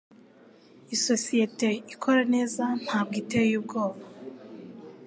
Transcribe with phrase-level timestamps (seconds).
[0.95, 4.03] Isosiyete ikora neza ntabwo iteye ubwoba